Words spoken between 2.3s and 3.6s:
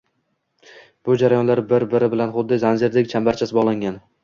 xuddi zanjirdek chambarchas